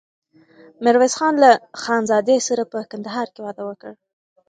[0.83, 1.51] ميرويس خان له
[1.81, 3.93] خانزادې سره په کندهار کې واده وکړ.